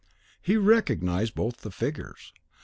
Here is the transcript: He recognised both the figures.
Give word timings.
He 0.41 0.57
recognised 0.57 1.35
both 1.35 1.57
the 1.57 1.69
figures. 1.69 2.33